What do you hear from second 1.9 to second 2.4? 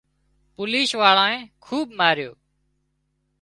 ماريو